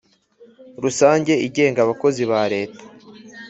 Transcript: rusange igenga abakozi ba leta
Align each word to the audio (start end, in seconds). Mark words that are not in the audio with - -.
rusange 0.83 1.33
igenga 1.47 1.79
abakozi 1.81 2.23
ba 2.31 2.41
leta 2.53 2.81